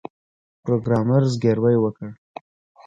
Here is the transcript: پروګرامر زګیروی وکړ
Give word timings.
پروګرامر 0.63 1.21
زګیروی 1.33 1.75
وکړ 1.83 2.09